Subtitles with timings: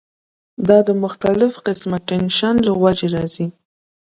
[0.67, 3.47] دا د مختلف قسمه ټېنشن له وجې راځی